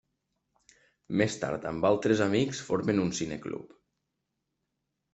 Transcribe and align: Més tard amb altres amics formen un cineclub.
Més 1.21 1.35
tard 1.43 1.69
amb 1.73 1.87
altres 1.91 2.25
amics 2.27 2.65
formen 2.71 3.05
un 3.07 3.15
cineclub. 3.23 3.81